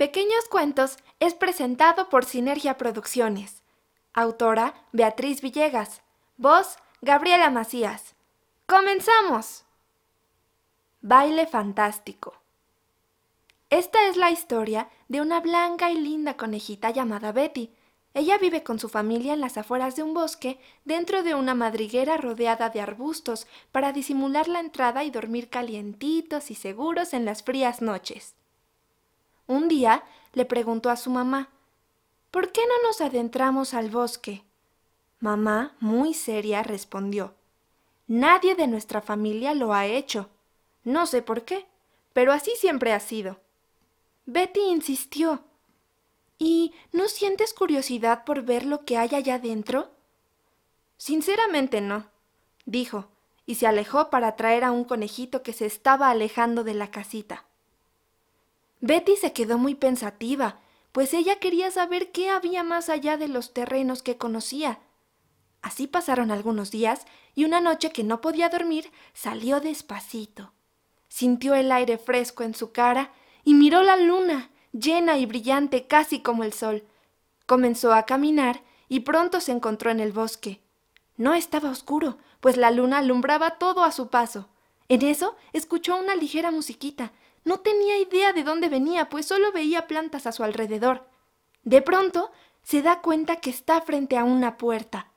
Pequeños 0.00 0.48
Cuentos 0.48 0.96
es 1.18 1.34
presentado 1.34 2.08
por 2.08 2.24
Sinergia 2.24 2.78
Producciones. 2.78 3.62
Autora 4.14 4.86
Beatriz 4.92 5.42
Villegas. 5.42 6.00
Voz 6.38 6.78
Gabriela 7.02 7.50
Macías. 7.50 8.14
¡Comenzamos! 8.64 9.66
Baile 11.02 11.46
fantástico. 11.46 12.32
Esta 13.68 14.08
es 14.08 14.16
la 14.16 14.30
historia 14.30 14.88
de 15.08 15.20
una 15.20 15.38
blanca 15.40 15.90
y 15.90 16.00
linda 16.00 16.34
conejita 16.34 16.88
llamada 16.88 17.32
Betty. 17.32 17.70
Ella 18.14 18.38
vive 18.38 18.62
con 18.62 18.78
su 18.78 18.88
familia 18.88 19.34
en 19.34 19.42
las 19.42 19.58
afueras 19.58 19.96
de 19.96 20.02
un 20.02 20.14
bosque, 20.14 20.58
dentro 20.86 21.22
de 21.22 21.34
una 21.34 21.54
madriguera 21.54 22.16
rodeada 22.16 22.70
de 22.70 22.80
arbustos, 22.80 23.46
para 23.70 23.92
disimular 23.92 24.48
la 24.48 24.60
entrada 24.60 25.04
y 25.04 25.10
dormir 25.10 25.50
calientitos 25.50 26.50
y 26.50 26.54
seguros 26.54 27.12
en 27.12 27.26
las 27.26 27.42
frías 27.42 27.82
noches. 27.82 28.34
Un 29.50 29.66
día 29.66 30.04
le 30.32 30.44
preguntó 30.44 30.90
a 30.90 30.96
su 30.96 31.10
mamá, 31.10 31.48
¿Por 32.30 32.52
qué 32.52 32.60
no 32.68 32.86
nos 32.86 33.00
adentramos 33.00 33.74
al 33.74 33.90
bosque? 33.90 34.44
Mamá, 35.18 35.74
muy 35.80 36.14
seria, 36.14 36.62
respondió, 36.62 37.34
Nadie 38.06 38.54
de 38.54 38.68
nuestra 38.68 39.02
familia 39.02 39.52
lo 39.54 39.74
ha 39.74 39.86
hecho. 39.86 40.30
No 40.84 41.04
sé 41.04 41.20
por 41.22 41.44
qué, 41.44 41.66
pero 42.12 42.32
así 42.32 42.52
siempre 42.58 42.92
ha 42.92 43.00
sido. 43.00 43.40
Betty 44.24 44.60
insistió. 44.60 45.42
¿Y 46.38 46.72
no 46.92 47.08
sientes 47.08 47.52
curiosidad 47.52 48.22
por 48.22 48.42
ver 48.42 48.64
lo 48.64 48.84
que 48.84 48.98
hay 48.98 49.16
allá 49.16 49.40
dentro? 49.40 49.90
Sinceramente 50.96 51.80
no, 51.80 52.06
dijo, 52.66 53.08
y 53.46 53.56
se 53.56 53.66
alejó 53.66 54.10
para 54.10 54.36
traer 54.36 54.62
a 54.62 54.70
un 54.70 54.84
conejito 54.84 55.42
que 55.42 55.52
se 55.52 55.66
estaba 55.66 56.08
alejando 56.08 56.62
de 56.62 56.74
la 56.74 56.92
casita. 56.92 57.49
Betty 58.80 59.16
se 59.16 59.32
quedó 59.32 59.58
muy 59.58 59.74
pensativa, 59.74 60.60
pues 60.92 61.12
ella 61.14 61.38
quería 61.38 61.70
saber 61.70 62.12
qué 62.12 62.30
había 62.30 62.62
más 62.62 62.88
allá 62.88 63.16
de 63.16 63.28
los 63.28 63.52
terrenos 63.52 64.02
que 64.02 64.16
conocía. 64.16 64.80
Así 65.62 65.86
pasaron 65.86 66.30
algunos 66.30 66.70
días 66.70 67.06
y 67.34 67.44
una 67.44 67.60
noche 67.60 67.92
que 67.92 68.02
no 68.02 68.20
podía 68.20 68.48
dormir 68.48 68.90
salió 69.12 69.60
despacito. 69.60 70.52
Sintió 71.08 71.54
el 71.54 71.70
aire 71.70 71.98
fresco 71.98 72.42
en 72.42 72.54
su 72.54 72.72
cara 72.72 73.12
y 73.44 73.54
miró 73.54 73.82
la 73.82 73.96
luna, 73.96 74.50
llena 74.72 75.18
y 75.18 75.26
brillante 75.26 75.86
casi 75.86 76.20
como 76.20 76.44
el 76.44 76.54
sol. 76.54 76.84
Comenzó 77.46 77.92
a 77.92 78.06
caminar 78.06 78.62
y 78.88 79.00
pronto 79.00 79.40
se 79.40 79.52
encontró 79.52 79.90
en 79.90 80.00
el 80.00 80.12
bosque. 80.12 80.60
No 81.16 81.34
estaba 81.34 81.70
oscuro, 81.70 82.16
pues 82.40 82.56
la 82.56 82.70
luna 82.70 82.98
alumbraba 82.98 83.58
todo 83.58 83.84
a 83.84 83.92
su 83.92 84.08
paso. 84.08 84.48
En 84.88 85.02
eso 85.02 85.36
escuchó 85.52 85.96
una 85.96 86.16
ligera 86.16 86.50
musiquita 86.50 87.12
no 87.44 87.60
tenía 87.60 87.98
idea 87.98 88.32
de 88.32 88.44
dónde 88.44 88.68
venía, 88.68 89.08
pues 89.08 89.26
solo 89.26 89.52
veía 89.52 89.86
plantas 89.86 90.26
a 90.26 90.32
su 90.32 90.44
alrededor. 90.44 91.08
De 91.62 91.82
pronto 91.82 92.30
se 92.62 92.82
da 92.82 93.00
cuenta 93.00 93.36
que 93.36 93.50
está 93.50 93.80
frente 93.80 94.16
a 94.16 94.24
una 94.24 94.56
puerta. 94.56 95.10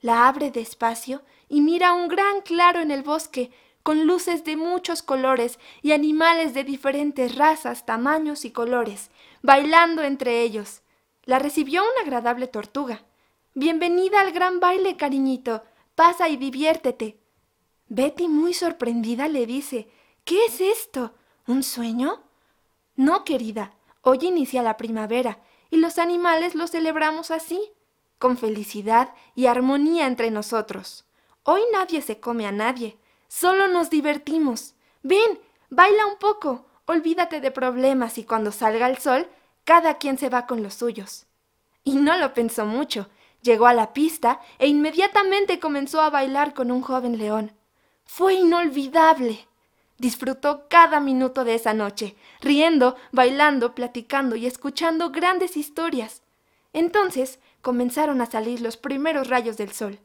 La 0.00 0.28
abre 0.28 0.50
despacio 0.50 1.22
y 1.48 1.60
mira 1.60 1.92
un 1.92 2.08
gran 2.08 2.40
claro 2.42 2.80
en 2.80 2.90
el 2.90 3.02
bosque, 3.02 3.50
con 3.82 4.06
luces 4.06 4.44
de 4.44 4.56
muchos 4.56 5.02
colores 5.02 5.60
y 5.80 5.92
animales 5.92 6.54
de 6.54 6.64
diferentes 6.64 7.36
razas, 7.36 7.86
tamaños 7.86 8.44
y 8.44 8.50
colores, 8.50 9.10
bailando 9.42 10.02
entre 10.02 10.42
ellos. 10.42 10.82
La 11.24 11.38
recibió 11.38 11.82
una 11.82 12.02
agradable 12.02 12.48
tortuga. 12.48 13.04
Bienvenida 13.54 14.20
al 14.20 14.32
gran 14.32 14.58
baile, 14.60 14.96
cariñito. 14.96 15.62
Pasa 15.94 16.28
y 16.28 16.36
diviértete. 16.36 17.20
Betty, 17.88 18.28
muy 18.28 18.54
sorprendida, 18.54 19.28
le 19.28 19.46
dice 19.46 19.88
¿Qué 20.24 20.44
es 20.46 20.60
esto? 20.60 21.14
¿Un 21.46 21.62
sueño? 21.62 22.22
No, 22.96 23.24
querida, 23.24 23.72
hoy 24.02 24.18
inicia 24.22 24.62
la 24.62 24.76
primavera 24.76 25.38
y 25.70 25.76
los 25.76 25.98
animales 25.98 26.54
lo 26.54 26.66
celebramos 26.66 27.30
así, 27.30 27.72
con 28.18 28.36
felicidad 28.36 29.14
y 29.34 29.46
armonía 29.46 30.06
entre 30.06 30.32
nosotros. 30.32 31.04
Hoy 31.44 31.60
nadie 31.72 32.02
se 32.02 32.18
come 32.18 32.46
a 32.46 32.52
nadie, 32.52 32.98
solo 33.28 33.68
nos 33.68 33.90
divertimos. 33.90 34.74
Ven, 35.02 35.38
baila 35.70 36.06
un 36.06 36.18
poco, 36.18 36.66
olvídate 36.86 37.40
de 37.40 37.52
problemas 37.52 38.18
y 38.18 38.24
cuando 38.24 38.50
salga 38.50 38.88
el 38.88 38.98
sol, 38.98 39.28
cada 39.64 39.98
quien 39.98 40.18
se 40.18 40.28
va 40.28 40.46
con 40.46 40.64
los 40.64 40.74
suyos. 40.74 41.26
Y 41.84 41.94
no 41.94 42.16
lo 42.16 42.34
pensó 42.34 42.66
mucho. 42.66 43.08
Llegó 43.42 43.68
a 43.68 43.74
la 43.74 43.92
pista 43.92 44.40
e 44.58 44.66
inmediatamente 44.66 45.60
comenzó 45.60 46.00
a 46.00 46.10
bailar 46.10 46.54
con 46.54 46.72
un 46.72 46.82
joven 46.82 47.18
león. 47.18 47.52
Fue 48.04 48.34
inolvidable. 48.34 49.46
Disfrutó 49.98 50.68
cada 50.68 51.00
minuto 51.00 51.44
de 51.44 51.54
esa 51.54 51.72
noche, 51.72 52.16
riendo, 52.40 52.96
bailando, 53.12 53.74
platicando 53.74 54.36
y 54.36 54.46
escuchando 54.46 55.10
grandes 55.10 55.56
historias. 55.56 56.22
Entonces 56.72 57.38
comenzaron 57.62 58.20
a 58.20 58.26
salir 58.26 58.60
los 58.60 58.76
primeros 58.76 59.28
rayos 59.28 59.56
del 59.56 59.72
sol. 59.72 59.98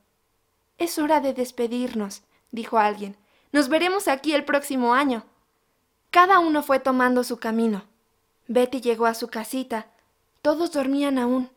Es 0.77 0.97
hora 0.97 1.19
de 1.19 1.33
despedirnos, 1.33 2.23
dijo 2.51 2.77
alguien. 2.77 3.17
Nos 3.51 3.67
veremos 3.67 4.07
aquí 4.07 4.33
el 4.33 4.45
próximo 4.45 4.93
año. 4.93 5.25
Cada 6.09 6.39
uno 6.39 6.63
fue 6.63 6.79
tomando 6.79 7.23
su 7.23 7.37
camino. 7.37 7.83
Betty 8.47 8.81
llegó 8.81 9.05
a 9.05 9.13
su 9.13 9.27
casita. 9.27 9.87
Todos 10.41 10.71
dormían 10.71 11.19
aún. 11.19 11.49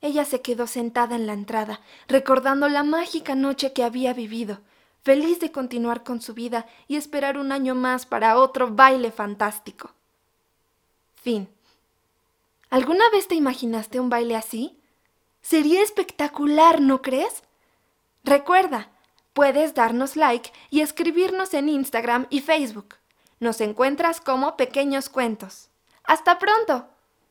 Ella 0.00 0.24
se 0.24 0.40
quedó 0.40 0.66
sentada 0.66 1.14
en 1.14 1.26
la 1.26 1.32
entrada, 1.32 1.80
recordando 2.08 2.68
la 2.68 2.82
mágica 2.82 3.34
noche 3.34 3.72
que 3.72 3.84
había 3.84 4.12
vivido, 4.12 4.60
feliz 5.02 5.40
de 5.40 5.52
continuar 5.52 6.04
con 6.04 6.20
su 6.20 6.34
vida 6.34 6.66
y 6.88 6.96
esperar 6.96 7.38
un 7.38 7.52
año 7.52 7.74
más 7.74 8.06
para 8.06 8.36
otro 8.38 8.70
baile 8.70 9.10
fantástico. 9.10 9.92
Fin. 11.14 11.48
¿Alguna 12.70 13.08
vez 13.10 13.28
te 13.28 13.34
imaginaste 13.34 14.00
un 14.00 14.08
baile 14.08 14.36
así? 14.36 14.78
Sería 15.42 15.82
espectacular, 15.82 16.80
¿no 16.80 17.02
crees? 17.02 17.42
Recuerda, 18.24 18.90
puedes 19.32 19.74
darnos 19.74 20.16
like 20.16 20.52
y 20.70 20.80
escribirnos 20.80 21.54
en 21.54 21.68
Instagram 21.68 22.26
y 22.30 22.40
Facebook. 22.40 22.96
Nos 23.40 23.60
encuentras 23.60 24.20
como 24.20 24.56
Pequeños 24.56 25.08
Cuentos. 25.08 25.68
¡Hasta 26.04 26.38
pronto! 26.38 26.91